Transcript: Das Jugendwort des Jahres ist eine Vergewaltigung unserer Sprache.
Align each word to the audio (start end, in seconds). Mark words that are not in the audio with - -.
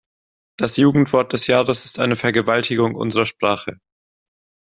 Das 0.57 0.77
Jugendwort 0.77 1.31
des 1.31 1.45
Jahres 1.45 1.85
ist 1.85 1.99
eine 1.99 2.15
Vergewaltigung 2.15 2.95
unserer 2.95 3.27
Sprache. 3.27 3.77